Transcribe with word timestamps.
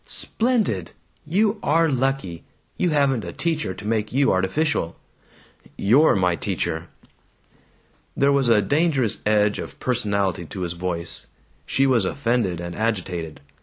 "Splendid! 0.03 0.93
You 1.27 1.59
are 1.61 1.87
lucky. 1.87 2.43
You 2.75 2.89
haven't 2.89 3.23
a 3.23 3.31
teacher 3.31 3.75
to 3.75 3.85
make 3.87 4.11
you 4.11 4.31
artificial." 4.31 4.95
"You're 5.77 6.15
my 6.15 6.35
teacher!" 6.35 6.87
There 8.17 8.31
was 8.31 8.49
a 8.49 8.63
dangerous 8.63 9.19
edge 9.27 9.59
of 9.59 9.79
personality 9.79 10.47
to 10.47 10.61
his 10.61 10.73
voice. 10.73 11.27
She 11.67 11.85
was 11.85 12.03
offended 12.03 12.59
and 12.59 12.73
agitated. 12.75 13.41